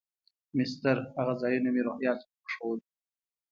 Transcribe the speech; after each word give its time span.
مسطر 0.57 0.97
هغه 1.17 1.33
ځایونه 1.41 1.69
مې 1.73 1.81
روهیال 1.87 2.17
ته 2.21 2.25
ور 2.31 2.39
وښوول. 2.43 2.79